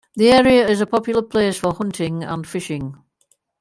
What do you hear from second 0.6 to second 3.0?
is a popular place for hunting and fishing.